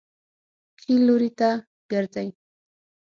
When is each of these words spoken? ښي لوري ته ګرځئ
ښي 0.81 0.93
لوري 1.05 1.31
ته 1.39 1.49
ګرځئ 1.91 2.27